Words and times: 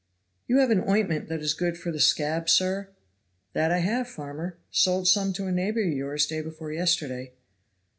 "You 0.47 0.57
have 0.57 0.71
an 0.71 0.83
ointment 0.89 1.27
that 1.27 1.41
is 1.41 1.53
good 1.53 1.77
for 1.77 1.91
the 1.91 1.99
scab, 1.99 2.49
sir?" 2.49 2.89
"That 3.53 3.71
I 3.71 3.77
have, 3.81 4.07
farmer. 4.07 4.57
Sold 4.71 5.07
some 5.07 5.31
to 5.33 5.45
a 5.45 5.51
neighbor 5.51 5.83
of 5.83 5.93
yours 5.93 6.25
day 6.25 6.41
before 6.41 6.71
yesterday." 6.71 7.33